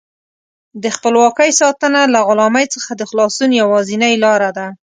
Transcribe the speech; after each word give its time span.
د 0.83 0.85
خپلواکۍ 0.95 1.51
ساتنه 1.61 2.01
له 2.13 2.19
غلامۍ 2.27 2.65
څخه 2.75 2.91
د 2.95 3.01
خلاصون 3.09 3.49
یوازینۍ 3.61 4.13
لاره 4.25 4.49
ده. 4.57 4.67